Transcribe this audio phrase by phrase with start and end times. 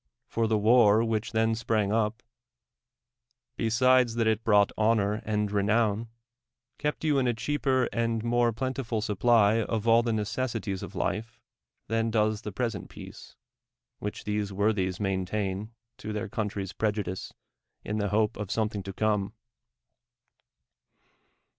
[0.25, 2.23] For tln' wnr v/liidi then sprang up,
[3.59, 6.07] l)(^sid(\s that it brought honor and renown,
[6.79, 10.97] k'cpt you in a chr'aper and mon^ plenti ful sup])ly of all th(.' necessaries tA'
[10.97, 11.39] life
[11.87, 13.35] Hian does the present peace,
[13.99, 15.69] which these wortliu^s main tain
[15.99, 17.33] to their country's ]n'e.iu<!ie(^
[17.85, 19.33] i?) the hope of somethinLT to come.